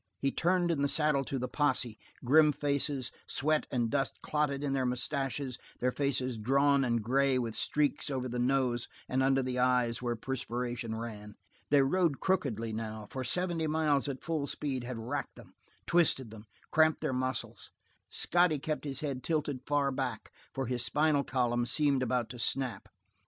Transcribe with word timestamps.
He 0.17 0.31
turned 0.31 0.71
in 0.71 0.81
the 0.81 0.87
saddle 0.87 1.23
to 1.25 1.37
the 1.37 1.47
posse, 1.47 1.99
grim 2.25 2.53
faces, 2.53 3.11
sweat 3.27 3.67
and 3.69 3.91
dust 3.91 4.17
clotted 4.23 4.63
in 4.63 4.73
their 4.73 4.83
moustaches, 4.83 5.59
their 5.79 5.91
faces 5.91 6.39
drawn 6.39 6.83
and 6.83 7.03
gray 7.03 7.37
with 7.37 7.55
streaks 7.55 8.09
over 8.09 8.27
the 8.27 8.39
nose 8.39 8.87
and 9.07 9.21
under 9.21 9.43
the 9.43 9.59
eyes 9.59 10.01
where 10.01 10.15
perspiration 10.15 10.95
ran. 10.95 11.35
They 11.69 11.83
rode 11.83 12.19
crookedly, 12.19 12.73
now, 12.73 13.09
for 13.11 13.23
seventy 13.23 13.67
miles 13.67 14.07
at 14.09 14.23
full 14.23 14.47
speed 14.47 14.83
had 14.83 14.97
racked 14.97 15.35
them, 15.35 15.53
twisted 15.85 16.31
them, 16.31 16.47
cramped 16.71 17.01
their 17.01 17.13
muscles. 17.13 17.69
Scotty 18.09 18.57
kept 18.57 18.85
his 18.85 19.01
head 19.01 19.21
tilted 19.23 19.67
far 19.67 19.91
back, 19.91 20.31
for 20.51 20.65
his 20.65 20.83
spinal 20.83 21.23
column 21.23 21.67
seemed 21.67 22.01
about 22.01 22.27
to 22.31 22.39
snap. 22.39 22.89